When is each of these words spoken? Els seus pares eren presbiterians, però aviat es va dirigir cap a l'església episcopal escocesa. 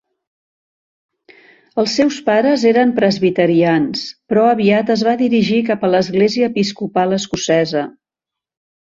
Els 1.83 1.93
seus 1.99 2.17
pares 2.31 2.65
eren 2.71 2.95
presbiterians, 3.01 4.03
però 4.33 4.49
aviat 4.57 4.93
es 4.97 5.07
va 5.11 5.17
dirigir 5.23 5.63
cap 5.71 5.87
a 5.91 5.95
l'església 5.95 6.53
episcopal 6.53 7.19
escocesa. 7.23 7.89